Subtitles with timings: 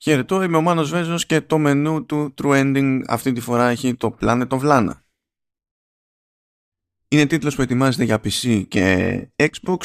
[0.00, 3.94] Χαιρετώ, είμαι ο Μάνος Βέζος και το μενού του True Ending αυτή τη φορά έχει
[3.94, 4.92] το Planet of Lana.
[7.08, 9.78] Είναι τίτλος που ετοιμάζεται για PC και Xbox.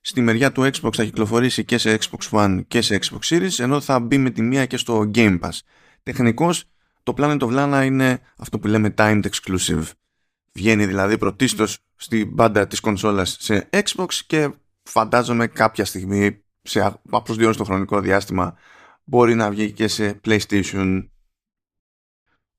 [0.00, 3.80] Στη μεριά του Xbox θα κυκλοφορήσει και σε Xbox One και σε Xbox Series, ενώ
[3.80, 5.58] θα μπει με τη μία και στο Game Pass.
[6.02, 6.64] Τεχνικώς,
[7.02, 9.84] το Planet of Lana είναι αυτό που λέμε timed exclusive.
[10.52, 14.50] Βγαίνει δηλαδή πρωτίστως στην μπάντα της κονσόλας σε Xbox και
[14.82, 18.56] φαντάζομαι κάποια στιγμή σε απροσδιόριστο χρονικό διάστημα
[19.06, 21.08] μπορεί να βγει και σε PlayStation.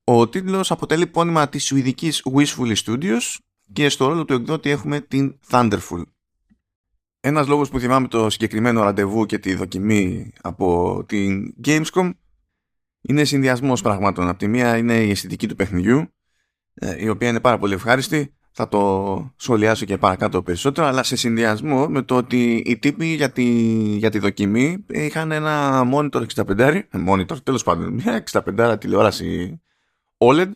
[0.03, 3.35] Ο τίτλος αποτελεί πόνημα της σουηδικής Wishful Studios
[3.73, 6.01] και στο ρόλο του εκδότη έχουμε την Thunderful.
[7.19, 12.11] Ένας λόγος που θυμάμαι το συγκεκριμένο ραντεβού και τη δοκιμή από την Gamescom
[13.01, 14.27] είναι συνδυασμός πραγμάτων.
[14.27, 16.13] Από τη μία είναι η αισθητική του παιχνιδιού,
[16.73, 21.15] ε, η οποία είναι πάρα πολύ ευχάριστη θα το σχολιάσω και παρακάτω περισσότερο, αλλά σε
[21.15, 23.43] συνδυασμό με το ότι οι τύποι για τη,
[23.97, 29.61] για τη δοκιμή είχαν ένα monitor 65, ε, monitor τέλος πάντων, μια 65 τηλεόραση
[30.17, 30.51] OLED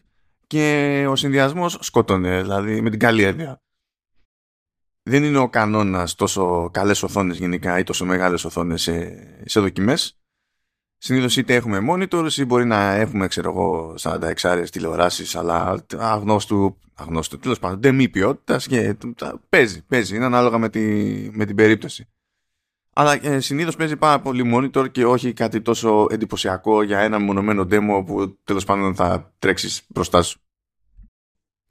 [0.48, 3.62] και ο συνδυασμός σκότωνε, δηλαδή με την καλή έννοια.
[5.04, 9.14] Δεν είναι ο κανόνας τόσο καλές οθόνες γενικά ή τόσο μεγάλες οθόνες σε,
[9.46, 10.21] σε δοκιμές
[11.04, 16.78] Συνήθως είτε έχουμε monitors ή μπορεί να έχουμε, ξέρω εγώ, 46 άρε τηλεοράσεις, αλλά αγνώστου,
[16.94, 18.96] αγνώστου τέλος πάντων, δεν μη ποιότητας και
[19.50, 20.80] παίζει, παίζει, είναι ανάλογα με, τη,
[21.32, 22.08] με την περίπτωση.
[22.94, 27.68] Αλλά ε, συνήθως παίζει πάρα πολύ monitor και όχι κάτι τόσο εντυπωσιακό για ένα μονομένο
[27.72, 30.40] demo που τέλος πάντων θα τρέξεις μπροστά σου.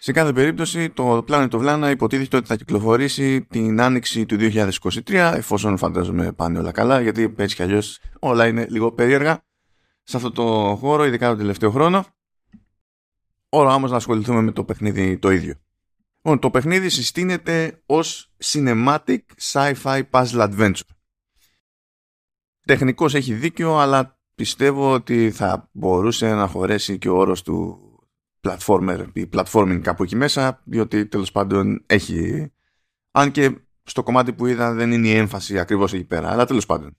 [0.03, 5.33] Σε κάθε περίπτωση το Planet of Lana υποτίθεται ότι θα κυκλοφορήσει την άνοιξη του 2023
[5.37, 9.45] εφόσον φαντάζομαι πάνε όλα καλά γιατί έτσι κι αλλιώς όλα είναι λίγο περίεργα
[10.03, 12.05] σε αυτό το χώρο ειδικά το τελευταίο χρόνο.
[13.49, 15.55] Ώρα όμως να ασχοληθούμε με το παιχνίδι το ίδιο.
[16.17, 20.91] Λοιπόν, το παιχνίδι συστήνεται ως Cinematic Sci-Fi Puzzle Adventure.
[22.65, 27.85] Τεχνικός έχει δίκιο αλλά πιστεύω ότι θα μπορούσε να χωρέσει και ο όρος του
[28.41, 32.51] platformer ή platforming κάπου εκεί μέσα, διότι τέλος πάντων έχει.
[33.11, 36.67] Αν και στο κομμάτι που είδα δεν είναι η έμφαση ακριβώς εκεί πέρα, αλλά τέλος
[36.67, 36.97] πάντων.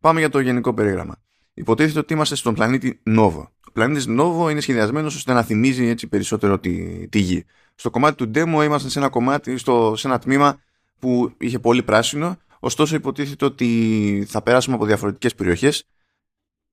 [0.00, 1.22] Πάμε για το γενικό περίγραμμα.
[1.54, 3.42] Υποτίθεται ότι είμαστε στον πλανήτη Novo.
[3.68, 7.44] Ο πλανήτης Novo είναι σχεδιασμένος ώστε να θυμίζει έτσι περισσότερο τη, τη γη.
[7.74, 10.60] Στο κομμάτι του demo είμαστε σε ένα κομμάτι, στο, σε ένα τμήμα
[10.98, 15.88] που είχε πολύ πράσινο, ωστόσο υποτίθεται ότι θα περάσουμε από διαφορετικές περιοχές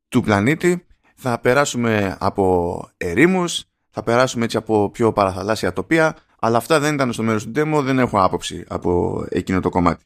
[0.07, 3.63] του πλανήτη, θα περάσουμε από ερήμους,
[3.95, 7.81] θα περάσουμε έτσι από πιο παραθαλάσσια τοπία, αλλά αυτά δεν ήταν στο μέρος του demo,
[7.83, 10.03] δεν έχω άποψη από εκείνο το κομμάτι.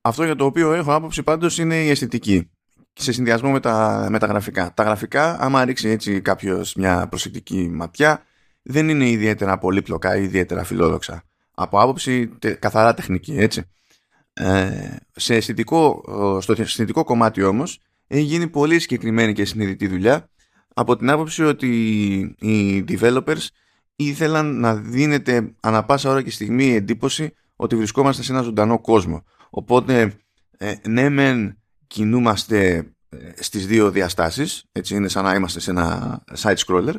[0.00, 2.50] Αυτό για το οποίο έχω άποψη πάντως είναι η αισθητική
[2.92, 4.72] σε συνδυασμό με τα, με τα γραφικά.
[4.74, 8.22] Τα γραφικά, άμα ρίξει έτσι κάποιος μια προσεκτική ματιά,
[8.62, 11.22] δεν είναι ιδιαίτερα πολύπλοκα ή ιδιαίτερα φιλόδοξα.
[11.54, 13.62] Από άποψη τε, καθαρά τεχνική, έτσι.
[14.32, 16.04] Ε, σε αισθητικό,
[16.40, 20.28] στο αισθητικό κομμάτι όμως έχει γίνει πολύ συγκεκριμένη και συνειδητή δουλειά
[20.74, 21.68] από την άποψη ότι
[22.38, 23.46] οι developers
[23.96, 29.24] ήθελαν να δίνεται ανα πάσα ώρα και στιγμή εντύπωση ότι βρισκόμαστε σε ένα ζωντανό κόσμο.
[29.50, 30.14] Οπότε,
[30.58, 36.18] ε, ναι μεν κινούμαστε ε, στις δύο διαστάσεις, έτσι είναι σαν να είμαστε σε ένα
[36.36, 36.94] side scroller,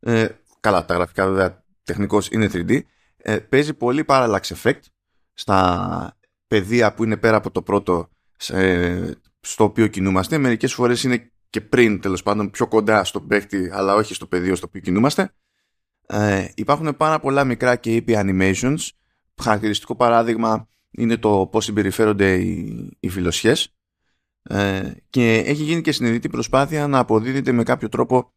[0.00, 0.26] ε,
[0.60, 2.80] καλά τα γραφικά βέβαια τεχνικώς είναι 3D,
[3.16, 4.80] ε, παίζει πολύ parallax effect
[5.34, 6.18] στα
[6.48, 8.08] πεδία που είναι πέρα από το πρώτο
[9.40, 13.94] στο οποίο κινούμαστε, μερικές φορές είναι και πριν τέλος πάντων πιο κοντά στο παίχτη αλλά
[13.94, 15.34] όχι στο πεδίο στο οποίο κινούμαστε
[16.06, 18.88] ε, υπάρχουν πάρα πολλά μικρά και ήπια animations
[19.42, 23.74] χαρακτηριστικό παράδειγμα είναι το πώς συμπεριφέρονται οι, οι φιλοσιές
[24.42, 28.32] ε, και έχει γίνει και συνειδητή προσπάθεια να αποδίδεται με κάποιο τρόπο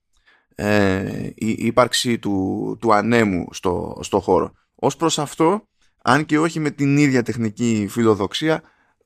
[0.55, 4.53] ε, η ύπαρξη του, του ανέμου στο, στο χώρο.
[4.75, 5.67] Ως προς αυτό,
[6.03, 8.61] αν και όχι με την ίδια τεχνική φιλοδοξία,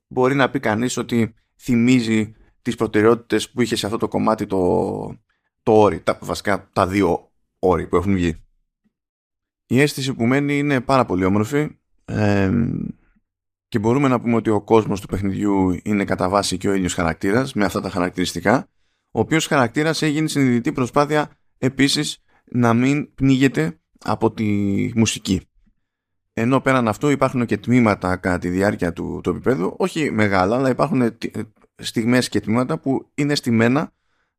[0.07, 2.33] μπορεί να πει κανείς ότι θυμίζει
[2.65, 4.59] τις προτεραιότητες που είχε σε αυτό το κομμάτι το,
[5.63, 8.43] το όρι, τα, βασικά τα δύο όροι που έχουν βγει.
[9.65, 11.77] Η αίσθηση που μένει είναι πάρα πολύ όμορφη
[13.67, 16.93] και μπορούμε να πούμε ότι ο κόσμος του παιχνιδιού είναι κατά βάση και ο ίδιος
[16.93, 18.69] χαρακτήρας με αυτά τα χαρακτηριστικά
[19.11, 24.45] ο οποίος χαρακτήρας έγινε συνειδητή προσπάθεια επίσης να μην πνίγεται από τη
[24.95, 25.41] μουσική.
[26.33, 30.69] Ενώ πέραν αυτού υπάρχουν και τμήματα κατά τη διάρκεια του, του επίπεδου, όχι μεγάλα, αλλά
[30.69, 31.17] υπάρχουν
[31.75, 33.93] στιγμές και τμήματα που είναι στημένα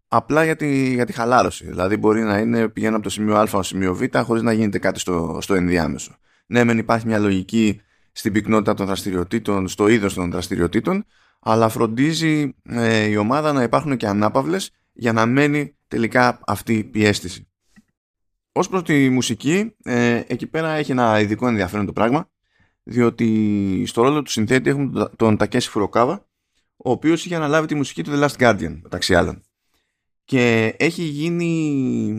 [0.09, 1.67] απλά για τη, για τη χαλάρωση.
[1.67, 4.79] Δηλαδή μπορεί να είναι πηγαίνω από το σημείο Α στο σημείο Β χωρίς να γίνεται
[4.79, 6.17] κάτι στο, στο ενδιάμεσο.
[6.47, 7.81] Ναι, μεν υπάρχει μια λογική
[8.13, 11.05] στην πυκνότητα των δραστηριοτήτων, στο είδος των δραστηριοτήτων,
[11.41, 17.05] αλλά φροντίζει ε, η ομάδα να υπάρχουν και ανάπαυλες για να μένει τελικά αυτή η
[17.05, 17.49] αίσθηση.
[18.53, 22.31] Ω προς τη μουσική, ε, εκεί πέρα έχει ένα ειδικό ενδιαφέρον το πράγμα,
[22.83, 26.26] διότι στο ρόλο του συνθέτη έχουμε τον Τακέση Φουροκάβα,
[26.77, 29.43] ο οποίος είχε αναλάβει τη μουσική του The Last Guardian, μεταξύ άλλων.
[30.25, 31.47] και έχει γίνει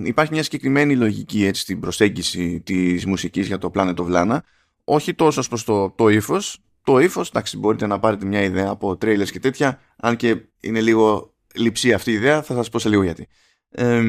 [0.06, 4.38] υπάρχει μια συγκεκριμένη λογική έτσι στην προσέγγιση της μουσικής για το Planet of Lana
[4.84, 6.60] όχι τόσο προς το, το ύφος.
[6.84, 10.82] το ύφος, εντάξει μπορείτε να πάρετε μια ιδέα από τρέιλες και τέτοια αν και είναι
[10.82, 13.28] λίγο λειψή αυτή η ιδέα θα σας πω σε λίγο γιατί
[13.70, 14.02] ε,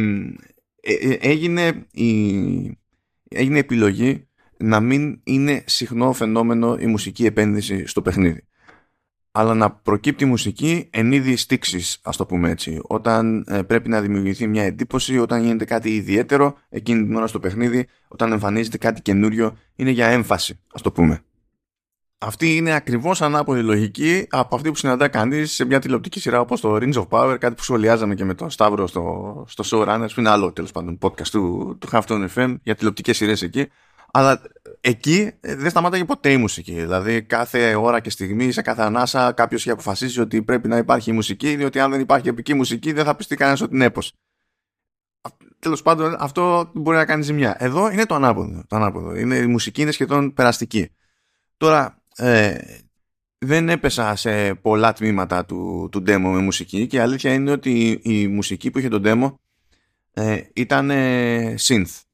[0.80, 2.78] ε, έγινε η
[3.28, 8.47] έγινε επιλογή να μην είναι συχνό φαινόμενο η μουσική επένδυση στο παιχνίδι
[9.38, 12.80] αλλά να προκύπτει μουσική εν είδη στήξης, ας το πούμε έτσι.
[12.82, 17.40] Όταν ε, πρέπει να δημιουργηθεί μια εντύπωση, όταν γίνεται κάτι ιδιαίτερο εκείνη την ώρα στο
[17.40, 21.20] παιχνίδι, όταν εμφανίζεται κάτι καινούριο, είναι για έμφαση, ας το πούμε.
[22.18, 26.60] Αυτή είναι ακριβώς ανάποδη λογική από αυτή που συναντά κανείς σε μια τηλεοπτική σειρά όπως
[26.60, 30.20] το Rings of Power, κάτι που σχολιάζαμε και με τον Σταύρο στο, στο Showrunners, που
[30.20, 33.68] είναι άλλο τέλος πάντων podcast του, του Halftone FM για τηλεοπτικές σειρές εκεί.
[34.10, 34.40] Αλλά
[34.80, 36.72] εκεί ε, δεν σταμάταγε ποτέ η μουσική.
[36.72, 41.12] Δηλαδή, κάθε ώρα και στιγμή, σε κάθε ανάσα, κάποιος έχει αποφασίσει ότι πρέπει να υπάρχει
[41.12, 44.12] μουσική, διότι αν δεν υπάρχει επική μουσική, δεν θα πιστεί κανένας ότι είναι έπος.
[45.58, 47.56] Τέλος πάντων, αυτό μπορεί να κάνει ζημιά.
[47.58, 48.64] Εδώ είναι το ανάποδο.
[48.66, 49.16] Το ανάποδο.
[49.16, 50.90] Είναι, η μουσική είναι σχεδόν περαστική.
[51.56, 52.58] Τώρα, ε,
[53.38, 58.00] δεν έπεσα σε πολλά τμήματα του, του demo με μουσική και η αλήθεια είναι ότι
[58.02, 59.34] η, μουσική που είχε το demo
[60.12, 62.07] ε, ήταν synth ε,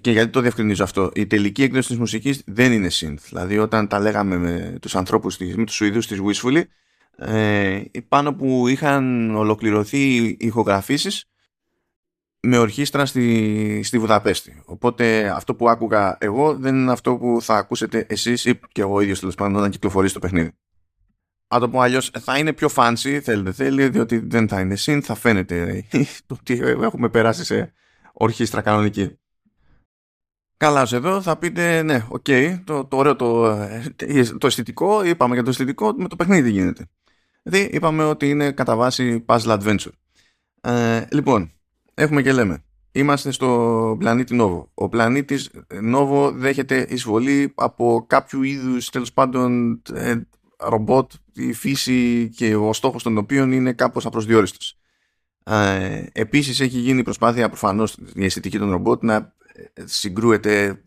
[0.00, 3.18] και γιατί το διευκρινίζω αυτό, η τελική έκδοση της μουσικής δεν είναι synth.
[3.28, 6.62] Δηλαδή όταν τα λέγαμε με τους ανθρώπους, με τους Σουηδούς της Wishfully,
[7.16, 11.24] ε, πάνω που είχαν ολοκληρωθεί οι ηχογραφήσεις
[12.40, 14.62] με ορχήστρα στη, στη Βουδαπέστη.
[14.64, 19.00] Οπότε αυτό που άκουγα εγώ δεν είναι αυτό που θα ακούσετε εσείς ή και εγώ
[19.00, 20.52] ίδιος τέλος πάντων όταν κυκλοφορήσει το παιχνίδι.
[21.48, 25.00] Αν το πω αλλιώς, θα είναι πιο fancy, θέλετε θέλει, διότι δεν θα είναι synth,
[25.02, 25.84] θα φαίνεται
[26.26, 27.72] το ότι έχουμε περάσει σε
[28.12, 29.18] ορχήστρα κανονική.
[30.56, 33.56] Καλά, εδώ θα πείτε, ναι, οκ, okay, το, το ωραίο, το,
[34.38, 36.88] το αισθητικό, είπαμε για το αισθητικό, με το παιχνίδι γίνεται.
[37.42, 39.92] Δηλαδή, είπαμε ότι είναι κατά βάση puzzle adventure.
[40.60, 41.52] Ε, λοιπόν,
[41.94, 44.70] έχουμε και λέμε, είμαστε στο πλανήτη Νόβο.
[44.74, 45.50] Ο πλανήτης
[45.80, 50.14] Νόβο δέχεται εισβολή από κάποιο είδους, τέλος πάντων, ε,
[50.58, 54.78] ρομπότ, η φύση και ο στόχος των οποίων είναι κάπως απροσδιόριστος.
[55.44, 59.34] Ε, επίσης έχει γίνει προσπάθεια προφανώς η αισθητική των ρομπότ να
[59.84, 60.82] συγκρούεται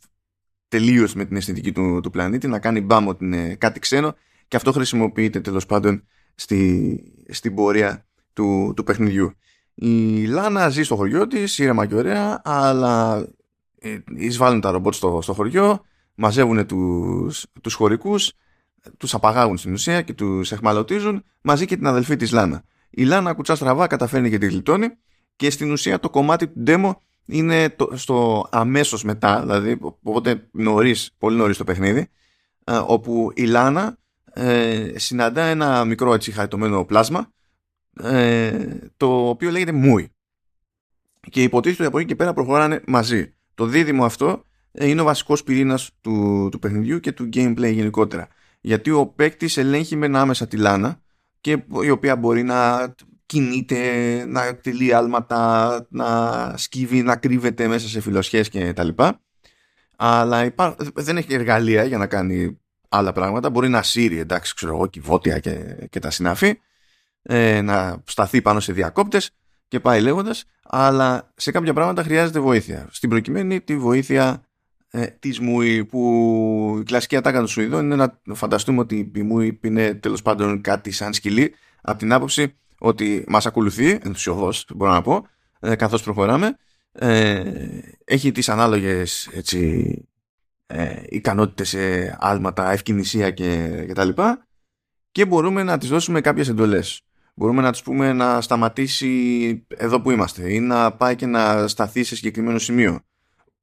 [0.67, 4.15] τελείως με την αισθητική του, του πλανήτη, να κάνει μπάμ ότι είναι κάτι ξένο
[4.47, 9.33] και αυτό χρησιμοποιείται τέλος πάντων στη, στην πορεία του, του παιχνιδιού.
[9.73, 13.25] Η Λάνα ζει στο χωριό της, ήρεμα και ωραία, αλλά
[13.79, 18.33] ε, εισβάλλουν τα ρομπότ στο, στο χωριό, μαζεύουν τους, τους χωρικούς,
[18.97, 22.63] τους απαγάγουν στην ουσία και τους εχμαλωτίζουν μαζί και την αδελφή της Λάνα.
[22.89, 24.87] Η Λάνα κουτσά στραβά καταφέρνει και τη γλιτώνει
[25.35, 26.91] και στην ουσία το κομμάτι του demo
[27.29, 32.07] είναι το, στο αμέσως μετά, δηλαδή οπότε νωρίς, πολύ νωρίς το παιχνίδι,
[32.63, 33.97] ε, όπου η Λάνα
[34.33, 37.31] ε, συναντά ένα μικρό έτσι χαριτωμένο πλάσμα,
[38.01, 38.67] ε,
[38.97, 40.11] το οποίο λέγεται Μούι.
[41.29, 43.33] Και υποτίθεται ότι από εκεί και πέρα προχωράνε μαζί.
[43.53, 48.27] Το δίδυμο αυτό ε, είναι ο βασικός πυρήνας του, του παιχνιδιού και του gameplay γενικότερα.
[48.61, 51.01] Γιατί ο παίκτης ελέγχει με άμεσα τη Λάνα
[51.41, 52.93] και η οποία μπορεί να
[53.29, 59.21] κινείται, να εκτελεί άλματα, να σκύβει, να κρύβεται μέσα σε φιλοσχές και τα λοιπά.
[59.95, 60.75] Αλλά υπά...
[60.93, 62.59] δεν έχει εργαλεία για να κάνει
[62.89, 63.49] άλλα πράγματα.
[63.49, 66.59] Μπορεί να σύρει, εντάξει, ξέρω εγώ, κυβότια και, και τα συνάφη,
[67.21, 69.31] ε, να σταθεί πάνω σε διακόπτες
[69.67, 72.87] και πάει λέγοντας, αλλά σε κάποια πράγματα χρειάζεται βοήθεια.
[72.91, 74.43] Στην προκειμένη τη βοήθεια
[74.89, 79.59] ε, της Μούι που η κλασική ατάκα των Σουηδών είναι να φανταστούμε ότι η Μούι
[79.63, 85.01] είναι τέλος πάντων κάτι σαν σκυλί από την άποψη ότι μας ακολουθεί, ενθουσιοδός μπορώ να
[85.01, 85.27] πω,
[85.59, 86.57] ε, καθώς προχωράμε.
[86.91, 87.43] Ε,
[88.05, 89.93] έχει τις ανάλογες έτσι,
[90.67, 94.47] ε, ικανότητες σε άλματα, ευκαινησία και, και τα λοιπά
[95.11, 97.01] και μπορούμε να τις δώσουμε κάποιες εντολές.
[97.35, 102.03] Μπορούμε να τους πούμε να σταματήσει εδώ που είμαστε ή να πάει και να σταθεί
[102.03, 102.99] σε συγκεκριμένο σημείο.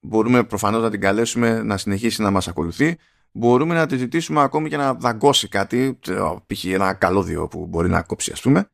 [0.00, 2.96] Μπορούμε προφανώς να την καλέσουμε να συνεχίσει να μας ακολουθεί.
[3.32, 5.98] Μπορούμε να τη ζητήσουμε ακόμη και να δαγκώσει κάτι,
[6.46, 6.64] π.χ.
[6.64, 8.70] ένα καλώδιο που μπορεί να κόψει ας πούμε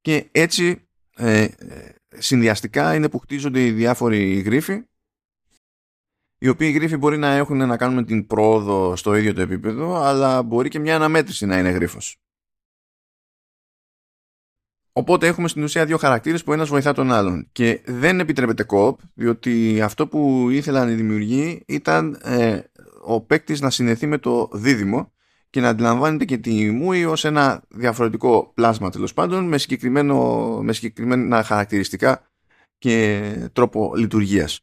[0.00, 1.48] και έτσι ε,
[2.08, 4.82] συνδυαστικά είναι που χτίζονται οι διάφοροι γρίφοι
[6.38, 10.42] οι οποίοι γρίφοι μπορεί να έχουν να κάνουν την πρόοδο στο ίδιο το επίπεδο αλλά
[10.42, 12.20] μπορεί και μια αναμέτρηση να είναι γρίφος.
[14.92, 19.00] Οπότε έχουμε στην ουσία δύο χαρακτήρες που ένας βοηθά τον άλλον και δεν επιτρέπεται κόπ
[19.14, 22.60] διότι αυτό που ήθελαν οι δημιουργοί ήταν ε,
[23.02, 25.12] ο παίκτης να συνεθεί με το δίδυμο
[25.50, 30.72] και να αντιλαμβάνεται και τη Μούι ως ένα διαφορετικό πλάσμα τέλος πάντων με, συγκεκριμένο, με
[30.72, 32.22] συγκεκριμένα χαρακτηριστικά
[32.78, 34.60] και τρόπο λειτουργίας.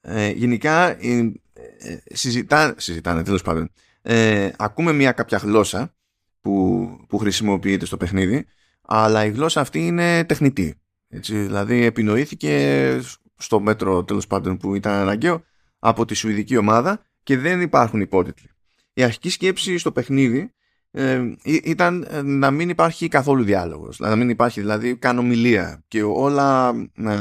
[0.00, 1.32] Ε, γενικά ε,
[1.78, 3.70] ε συζητά, συζητάνε τέλος πάντων.
[4.02, 5.94] Ε, ακούμε μια κάποια γλώσσα
[6.40, 8.46] που, που χρησιμοποιείται στο παιχνίδι
[8.82, 10.74] αλλά η γλώσσα αυτή είναι τεχνητή.
[11.08, 13.00] Έτσι, δηλαδή επινοήθηκε
[13.36, 15.44] στο μέτρο τέλος πάντων που ήταν αναγκαίο
[15.78, 18.51] από τη Σουηδική ομάδα και δεν υπάρχουν υπότιτλοι.
[18.92, 20.52] Η αρχική σκέψη στο παιχνίδι
[20.90, 26.02] ε, ήταν ε, να μην υπάρχει καθόλου διάλογος, να μην υπάρχει δηλαδή καν ομιλία και
[26.02, 27.18] όλα, ε,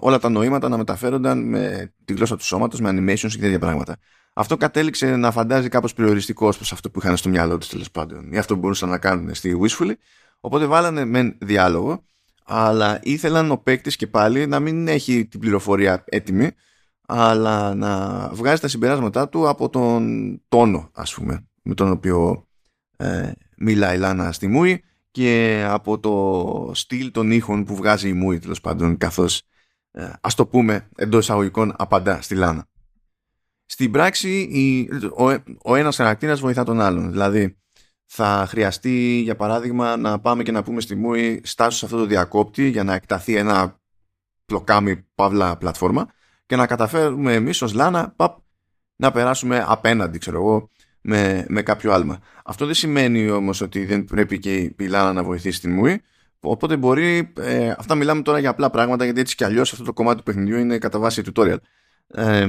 [0.00, 3.96] όλα τα νοήματα να μεταφέρονταν με τη γλώσσα του σώματος, με animations και τέτοια πράγματα.
[4.32, 8.32] Αυτό κατέληξε να φαντάζει κάπως περιοριστικός προς αυτό που είχαν στο μυαλό τους τέλος πάντων
[8.32, 9.92] ή αυτό που μπορούσαν να κάνουν στη Wishfully.
[10.40, 12.04] Οπότε βάλανε με διάλογο,
[12.44, 16.50] αλλά ήθελαν ο παίκτης και πάλι να μην έχει την πληροφορία έτοιμη,
[17.12, 22.46] αλλά να βγάζει τα συμπεράσματά του από τον τόνο, ας πούμε, με τον οποίο
[22.96, 28.12] ε, μιλάει η Λάνα στη Μούη και από το στυλ των ήχων που βγάζει η
[28.12, 29.42] Μούη τέλος πάντων καθώς
[29.90, 32.68] ε, ας το πούμε εντός εισαγωγικών απαντά στη Λάνα.
[33.66, 37.56] Στην πράξη η, ο, ο ένας χαρακτήρας βοηθά τον άλλον δηλαδή
[38.06, 42.04] θα χρειαστεί για παράδειγμα να πάμε και να πούμε στη Μούη στάσου σε αυτό το
[42.06, 43.80] διακόπτη για να εκταθεί ένα
[44.44, 46.08] πλοκάμι παύλα πλατφόρμα
[46.50, 48.38] και να καταφέρουμε εμείς ως Λάνα παπ,
[48.96, 52.18] να περάσουμε απέναντι ξέρω εγώ με, με κάποιο άλμα.
[52.44, 56.02] Αυτό δεν σημαίνει όμως ότι δεν πρέπει και η Λάνα να βοηθήσει την Μούη
[56.40, 59.92] οπότε μπορεί, ε, αυτά μιλάμε τώρα για απλά πράγματα γιατί έτσι κι αλλιώς αυτό το
[59.92, 61.56] κομμάτι του παιχνιδιού είναι κατά βάση tutorial.
[62.06, 62.46] Ε,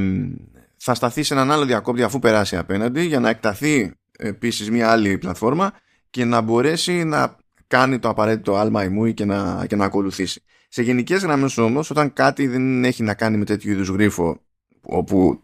[0.78, 5.18] θα σταθεί σε έναν άλλο διακόπτη αφού περάσει απέναντι για να εκταθεί επίσης μια άλλη
[5.18, 5.72] πλατφόρμα
[6.10, 7.36] και να μπορέσει να
[7.68, 10.44] κάνει το απαραίτητο άλμα η Μούη και να, και να ακολουθήσει.
[10.74, 14.42] Σε γενικές γραμμές όμως, όταν κάτι δεν έχει να κάνει με τέτοιου είδους γρίφο,
[14.82, 15.44] όπου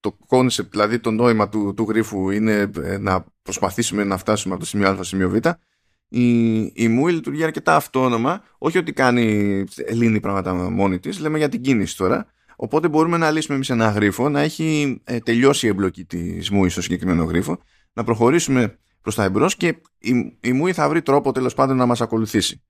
[0.00, 4.62] το concept, δηλαδή το νόημα του, του γρίφου είναι ε, να προσπαθήσουμε να φτάσουμε από
[4.62, 5.36] το σημείο Α στο σημείο Β,
[6.08, 11.48] η, η Μούη λειτουργεί αρκετά αυτόνομα, όχι ότι κάνει λύνει πράγματα μόνη της, λέμε για
[11.48, 12.26] την κίνηση τώρα.
[12.56, 16.68] Οπότε μπορούμε να λύσουμε εμείς ένα γρίφο, να έχει ε, τελειώσει η εμπλοκή της Μούη
[16.68, 17.58] στο συγκεκριμένο γρίφο,
[17.92, 21.86] να προχωρήσουμε προς τα εμπρός και η, η Μούη θα βρει τρόπο τέλος πάντων να
[21.86, 22.62] μας ακολουθήσει.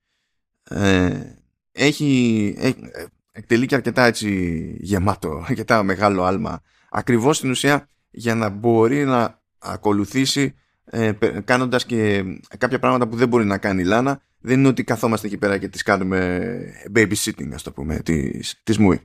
[0.63, 1.42] Ε,
[1.73, 2.75] έχει, έχει,
[3.31, 4.29] εκτελεί και αρκετά έτσι
[4.79, 11.11] γεμάτο, αρκετά μεγάλο άλμα ακριβώς στην ουσία για να μπορεί να ακολουθήσει ε,
[11.45, 12.23] κάνοντας και
[12.57, 15.57] κάποια πράγματα που δεν μπορεί να κάνει η Λάνα δεν είναι ότι καθόμαστε εκεί πέρα
[15.57, 16.51] και τις κάνουμε
[16.95, 19.01] babysitting ας το πούμε της, της Μούη.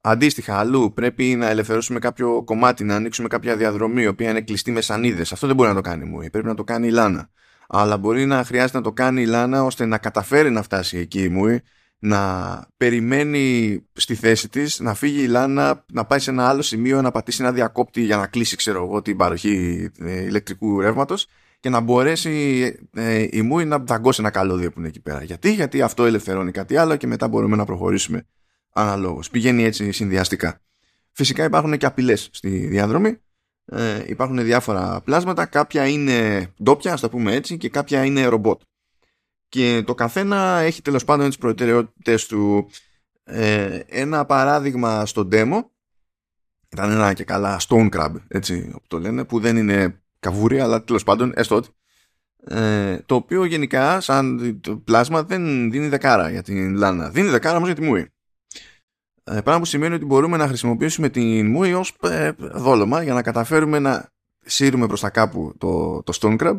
[0.00, 4.70] Αντίστοιχα, αλλού πρέπει να ελευθερώσουμε κάποιο κομμάτι, να ανοίξουμε κάποια διαδρομή, η οποία είναι κλειστή
[4.70, 5.32] με σανίδες.
[5.32, 7.30] Αυτό δεν μπορεί να το κάνει η Μούη, πρέπει να το κάνει η Λάνα.
[7.68, 11.22] Αλλά μπορεί να χρειάζεται να το κάνει η Λάνα ώστε να καταφέρει να φτάσει εκεί
[11.22, 11.62] η Μούη
[11.98, 17.02] να περιμένει στη θέση της να φύγει η Λάνα να πάει σε ένα άλλο σημείο
[17.02, 21.26] να πατήσει ένα διακόπτη για να κλείσει ξέρω εγώ την παροχή ε, ηλεκτρικού ρεύματος
[21.64, 22.62] και να μπορέσει
[22.94, 25.22] ε, η Μούη να δαγκώσει ένα καλώδιο που είναι εκεί πέρα.
[25.22, 28.26] Γιατί, γιατί αυτό ελευθερώνει κάτι άλλο και μετά μπορούμε να προχωρήσουμε
[28.72, 29.30] αναλόγως.
[29.30, 30.60] Πηγαίνει έτσι συνδυαστικά.
[31.12, 33.18] Φυσικά υπάρχουν και απειλές στη διάδρομη.
[33.64, 35.46] Ε, υπάρχουν διάφορα πλάσματα.
[35.46, 38.60] Κάποια είναι ντόπια, ας το πούμε έτσι, και κάποια είναι ρομπότ.
[39.48, 42.70] Και το καθένα έχει τέλος πάντων τις προτεραιότητες του.
[43.24, 45.64] Ε, ένα παράδειγμα στο demo
[46.68, 50.84] ήταν ένα και καλά stone crab έτσι όπως το λένε που δεν είναι καβούρι αλλά
[50.84, 51.68] τέλος πάντων έστω ότι.
[52.46, 57.10] Ε, το οποίο γενικά σαν το πλάσμα δεν δίνει δεκάρα για την λάνα.
[57.10, 58.00] Δίνει δεκάρα όμως για τη μούη.
[58.00, 58.13] ε,
[59.24, 63.78] πράγμα που σημαίνει ότι μπορούμε να χρησιμοποιήσουμε την μούη ως ε, δόλωμα για να καταφέρουμε
[63.78, 64.12] να
[64.44, 66.58] σύρουμε προς τα κάπου το, το stone crab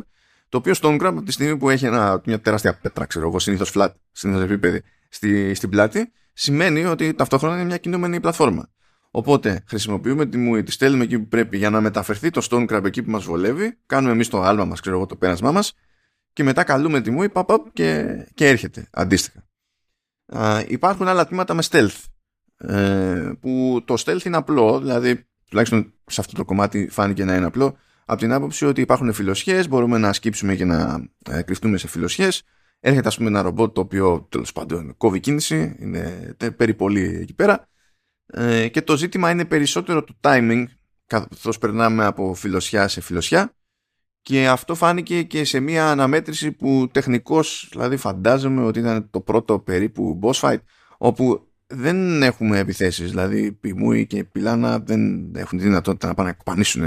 [0.50, 3.40] το οποίο στον Crab από τη στιγμή που έχει ένα, μια τεράστια πέτρα, ξέρω εγώ,
[3.40, 8.70] συνήθως flat, συνήθως επίπεδη στη, στην πλάτη, σημαίνει ότι ταυτόχρονα είναι μια κινούμενη πλατφόρμα.
[9.12, 12.86] Οπότε χρησιμοποιούμε τη μουή, τη στέλνουμε εκεί που πρέπει για να μεταφερθεί το Stone Crab
[12.86, 15.74] εκεί που μας βολεύει, κάνουμε εμείς το άλμα μας, ξέρω εγώ, το πέρασμά μας,
[16.34, 19.48] και μετά καλούμε τη μουή, παπ, και, και έρχεται αντίστοιχα.
[20.26, 22.04] Α, υπάρχουν άλλα τμήματα με stealth.
[22.58, 27.46] Ε, που το stealth είναι απλό, δηλαδή τουλάχιστον σε αυτό το κομμάτι φάνηκε να είναι
[27.46, 31.88] απλό από την άποψη ότι υπάρχουν φιλοσιές, μπορούμε να σκύψουμε και να ε, κρυφτούμε σε
[31.88, 32.44] φιλοσιές.
[32.80, 37.68] Έρχεται ας πούμε ένα ρομπότ το οποίο τέλος πάντων κόβει κίνηση, είναι περιπολή εκεί πέρα.
[38.26, 40.66] Ε, και το ζήτημα είναι περισσότερο του timing
[41.06, 43.56] καθώς περνάμε από φιλοσιά σε φιλοσιά
[44.22, 49.60] και αυτό φάνηκε και σε μια αναμέτρηση που τεχνικώς δηλαδή φαντάζομαι ότι ήταν το πρώτο
[49.60, 50.60] περίπου boss fight
[50.98, 53.10] όπου δεν έχουμε επιθέσεις.
[53.10, 56.84] Δηλαδή η Μούη και η Πιλάνα δεν έχουν τη δυνατότητα να πάνε να κοπανίσουν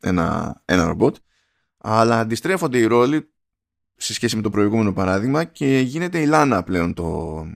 [0.00, 1.16] ένα, ένα ρομπότ.
[1.78, 3.32] Αλλά αντιστρέφονται οι ρόλοι
[3.96, 7.46] σε σχέση με το προηγούμενο παράδειγμα και γίνεται η Λάνα πλέον το,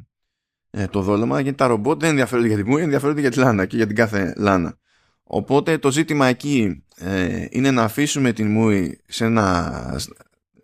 [0.70, 1.40] ε, το δόλωμα.
[1.40, 3.96] Γιατί τα ρομπότ δεν ενδιαφέρονται για τη Μούη ενδιαφέρονται για τη Λάνα και για την
[3.96, 4.78] κάθε Λάνα.
[5.22, 9.96] Οπότε το ζήτημα εκεί ε, είναι να αφήσουμε την Μούη σε ένα,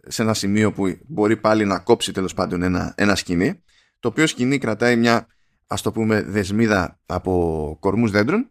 [0.06, 3.62] σε ένα σημείο που μπορεί πάλι να κόψει τέλος πάντων ένα, ένα σκηνή
[4.00, 5.26] το οποίο σκηνή κρατάει μια
[5.72, 8.50] ας το πούμε δεσμίδα από κορμούς δέντρων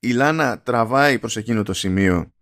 [0.00, 2.32] η Λάνα τραβάει προς εκείνο το σημείο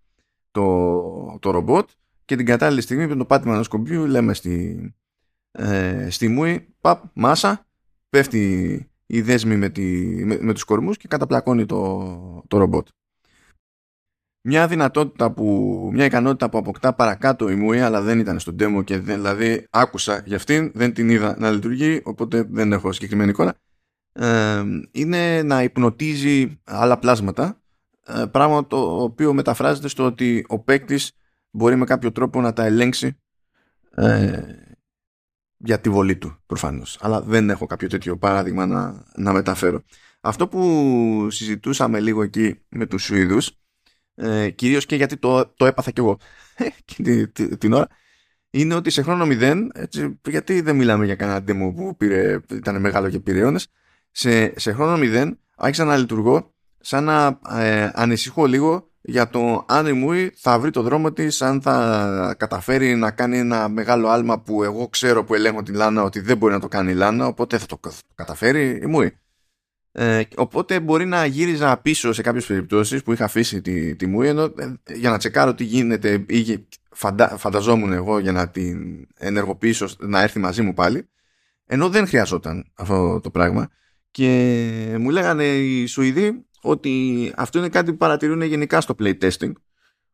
[0.50, 1.88] το, το ρομπότ
[2.25, 4.94] και την κατάλληλη στιγμή με το πάτημα ενός κομπιού λέμε στη,
[5.50, 7.66] ε, στη μούη, παπ, μάσα,
[8.08, 9.85] πέφτει η δέσμη με, τη,
[10.25, 12.88] με, με τους κορμούς και καταπλακώνει το, το ρομπότ.
[14.40, 15.45] Μια δυνατότητα που,
[15.92, 19.66] μια ικανότητα που αποκτά παρακάτω η Μούη αλλά δεν ήταν στο demo και δεν, δηλαδή
[19.71, 23.54] άκουσα για αυτήν, δεν την είδα να λειτουργεί οπότε δεν έχω συγκεκριμένη εικόνα.
[24.12, 27.61] Ε, είναι να υπνοτίζει άλλα πλάσματα
[28.07, 31.12] ε, πράγμα το οποίο μεταφράζεται στο ότι ο παίκτης
[31.50, 33.16] μπορεί με κάποιο τρόπο να τα ελέγξει
[33.95, 34.42] ε,
[35.57, 36.99] για τη βολή του προφανώς.
[37.00, 39.83] Αλλά δεν έχω κάποιο τέτοιο παράδειγμα να, να μεταφέρω.
[40.21, 43.52] Αυτό που συζητούσαμε λίγο εκεί με τους Σουηδούς
[44.18, 46.18] ε, κυρίως και γιατί το, το έπαθα κι εγώ.
[47.32, 47.87] Την, την ώρα.
[48.50, 52.80] Είναι ότι σε χρόνο μηδέν έτσι, γιατί δεν μιλάμε για κανένα demo που πήρε, ήταν
[52.80, 53.68] μεγάλο και πήρε αιώνες.
[54.10, 59.87] Σε, σε χρόνο μηδέν άρχισα να λειτουργώ σαν να ε, ανησυχώ λίγο για το αν
[59.87, 64.40] η Μούη θα βρει το δρόμο της, αν θα καταφέρει να κάνει ένα μεγάλο άλμα
[64.40, 67.26] που εγώ ξέρω που ελέγχω την Λάνα ότι δεν μπορεί να το κάνει η Λάνα,
[67.26, 67.80] οπότε θα το,
[68.14, 69.18] καταφέρει η Μούη.
[70.00, 74.28] Ε, οπότε μπορεί να γύριζα πίσω σε κάποιες περιπτώσεις που είχα αφήσει τη, τη Μούη
[74.28, 79.88] ενώ, ε, για να τσεκάρω τι γίνεται ή φαντα, φανταζόμουν εγώ για να την ενεργοποιήσω
[79.98, 81.08] να έρθει μαζί μου πάλι
[81.66, 83.68] ενώ δεν χρειαζόταν αυτό το πράγμα.
[84.10, 89.52] Και μου λέγανε οι Σουηδοί ότι αυτό είναι κάτι που παρατηρούν γενικά στο playtesting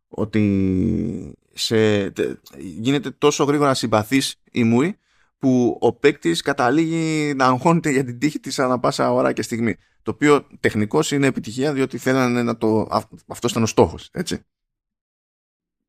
[0.09, 2.13] ότι σε,
[2.59, 4.99] γίνεται τόσο γρήγορα συμπαθής η μούη
[5.45, 9.77] που ο παίκτης καταλήγει να αγχώνεται για την τύχη της ανά πάσα ώρα και στιγμή.
[10.03, 12.89] Το οποίο τεχνικώς είναι επιτυχία διότι θέλανε να το...
[13.27, 14.41] Αυτός ήταν ο στόχος, έτσι.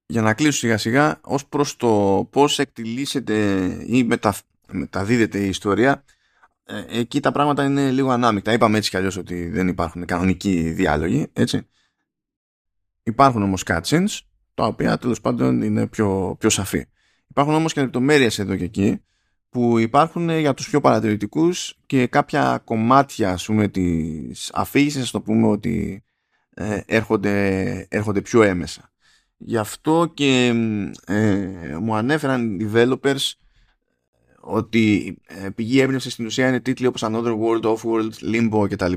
[0.06, 3.36] Για να κλείσω σιγά σιγά, ως προς το πώς εκτιλήσεται
[3.86, 4.36] ή μετα...
[4.72, 6.04] μεταδίδεται η ιστορία,
[6.64, 8.54] ε, εκεί τα πράγματα είναι λίγο ανάμεικτα.
[8.54, 11.68] Είπαμε έτσι κι αλλιώς ότι δεν υπάρχουν κανονικοί διάλογοι, έτσι.
[13.04, 14.20] Υπάρχουν όμως cutscenes,
[14.54, 16.86] τα οποία τέλος πάντων είναι πιο, πιο σαφή.
[17.28, 19.02] Υπάρχουν όμως και λεπτομέρειες εδώ και εκεί,
[19.56, 25.22] που υπάρχουν για τους πιο παρατηρητικούς και κάποια κομμάτια ας πούμε της αφήγησης ας το
[25.22, 26.04] πούμε ότι
[26.54, 28.92] ε, έρχονται, έρχονται πιο έμεσα.
[29.38, 30.54] Γι' αυτό και
[31.06, 33.32] ε, μου ανέφεραν οι developers
[34.40, 38.94] ότι ε, πηγή έμπνευση στην ουσία είναι τίτλοι όπως Another World, Off-World, Limbo κτλ.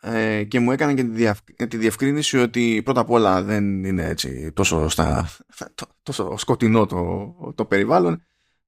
[0.00, 1.38] Ε, και μου έκαναν και τη, διευ...
[1.68, 5.28] τη διευκρίνηση ότι πρώτα απ' όλα δεν είναι έτσι τόσο, στα...
[6.02, 8.22] τόσο σκοτεινό το, το περιβάλλον,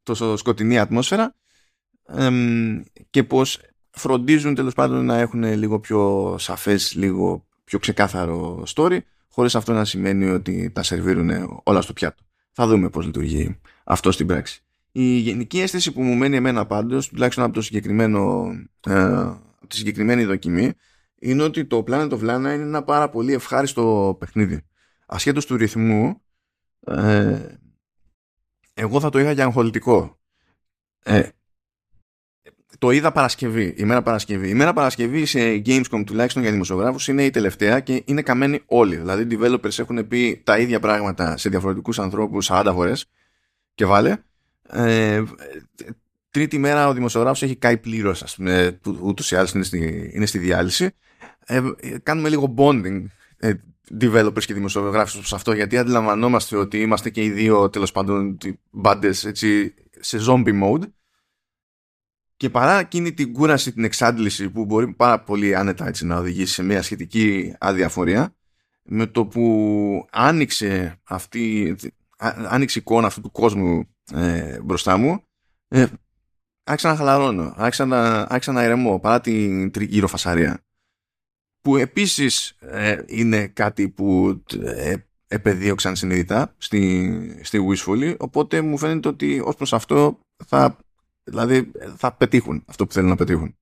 [0.04, 1.34] τόσο σκοτεινή ατμόσφαιρα
[2.06, 2.30] ε,
[3.10, 9.54] και πως φροντίζουν τέλος πάντων να έχουν λίγο πιο σαφές, λίγο πιο ξεκάθαρο story χωρίς
[9.54, 11.30] αυτό να σημαίνει ότι τα σερβίρουν
[11.62, 12.22] όλα στο πιάτο.
[12.52, 14.62] Θα δούμε πώς λειτουργεί αυτό στην πράξη.
[14.92, 18.52] Η γενική αίσθηση που μου μένει εμένα πάντως, τουλάχιστον από το συγκεκριμένο,
[18.86, 19.32] ε,
[19.66, 20.72] τη συγκεκριμένη δοκιμή,
[21.18, 24.60] είναι ότι το Planet of Lana είναι ένα πάρα πολύ ευχάριστο παιχνίδι.
[25.06, 26.22] Ασχέτως του ρυθμού,
[26.86, 27.38] ε,
[28.74, 30.18] εγώ θα το είχα για αγχολητικό.
[31.02, 31.28] Ε,
[32.78, 34.48] το είδα Παρασκευή, ημέρα Παρασκευή.
[34.48, 38.96] Η μέρα Παρασκευή σε Gamescom τουλάχιστον για δημοσιογράφους είναι η τελευταία και είναι καμένοι όλοι.
[38.96, 43.06] Δηλαδή οι developers έχουν πει τα ίδια πράγματα σε διαφορετικούς ανθρώπους 40 φορές
[43.74, 44.16] και βάλε
[44.68, 45.22] ε,
[46.30, 50.26] τρίτη μέρα ο δημοσιογράφος έχει καεί πλήρως, ας πούμε, ούτως ή άλλως είναι στη, είναι
[50.26, 50.90] στη διάλυση.
[51.46, 51.60] Ε,
[52.02, 53.04] κάνουμε λίγο bonding
[53.36, 53.52] ε,
[54.00, 58.38] developers και δημοσιογράφους σε αυτό γιατί αντιλαμβανόμαστε ότι είμαστε και οι δύο τέλος πάντων
[58.70, 59.30] μπάντες
[60.00, 60.82] σε zombie mode
[62.36, 66.52] και παρά εκείνη την κούραση, την εξάντληση που μπορεί πάρα πολύ άνετα έτσι, να οδηγήσει
[66.52, 68.34] σε μια σχετική αδιαφορία
[68.82, 71.76] με το που άνοιξε αυτή
[72.48, 75.22] άνοιξε η εικόνα αυτού του κόσμου ε, μπροστά μου,
[75.68, 75.86] ε,
[76.64, 80.63] άρχισα να χαλαρώνω, άρχισα να, άρχισα να ηρεμώ παρά την τριγύρω φασαρία.
[81.64, 84.94] Που επίσης ε, είναι κάτι που ε,
[85.26, 90.78] επεδίωξαν συνειδητά στη, στη Wishful, οπότε μου φαίνεται ότι ως προς αυτό θα,
[91.24, 93.56] δηλαδή, θα πετύχουν αυτό που θέλουν να πετύχουν.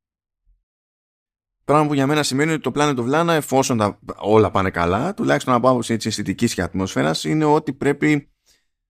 [1.65, 5.15] Πράγμα που για μένα σημαίνει ότι το Planet of Lana, εφόσον τα, όλα πάνε καλά,
[5.15, 8.31] τουλάχιστον από άποψη αισθητικής και ατμόσφαιρας, είναι ότι πρέπει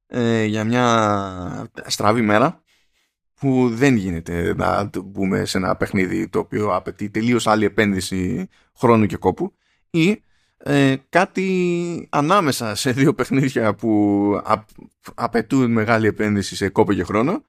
[0.06, 2.62] ε, για μια στραβή μέρα
[3.42, 9.06] που δεν γίνεται να μπούμε σε ένα παιχνίδι το οποίο απαιτεί τελείως άλλη επένδυση χρόνου
[9.06, 9.54] και κόπου
[9.90, 10.22] ή
[10.56, 14.42] ε, κάτι ανάμεσα σε δύο παιχνίδια που
[15.14, 17.44] απαιτούν μεγάλη επένδυση σε κόπο και χρόνο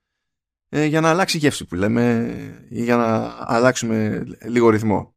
[0.70, 2.36] ε, για να αλλάξει γεύση που λέμε
[2.70, 5.16] ή για να αλλάξουμε λίγο ρυθμό.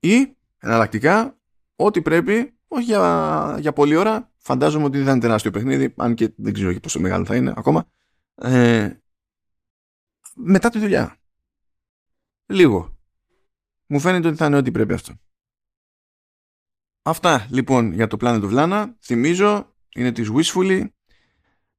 [0.00, 1.38] Ή εναλλακτικά
[1.76, 6.32] ό,τι πρέπει όχι για, για πολλή ώρα Φαντάζομαι ότι δεν είναι τεράστιο παιχνίδι, αν και
[6.36, 7.86] δεν ξέρω και πόσο μεγάλο θα είναι ακόμα.
[8.34, 8.90] Ε,
[10.36, 11.16] μετά τη δουλειά.
[12.46, 12.98] Λίγο.
[13.86, 15.14] Μου φαίνεται ότι θα είναι ό,τι πρέπει αυτό.
[17.02, 18.92] Αυτά λοιπόν για το Planet of Lana.
[19.00, 20.86] Θυμίζω, είναι της Wishfully.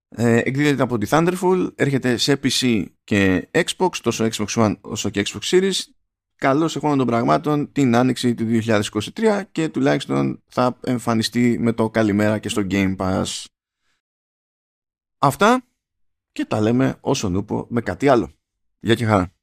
[0.10, 5.24] Ε, εκδίδεται από τη Thunderful, έρχεται σε PC και Xbox, τόσο Xbox One όσο και
[5.28, 5.80] Xbox Series.
[6.36, 12.40] Καλώς εχόνα των πραγμάτων την άνοιξη του 2023 και τουλάχιστον θα εμφανιστεί με το καλημέρα
[12.40, 13.46] και στο Game Pass.
[15.18, 15.66] Αυτά
[16.32, 18.37] και τα λέμε όσον ούπο με κάτι άλλο.
[18.80, 19.37] Γεια και χαρά.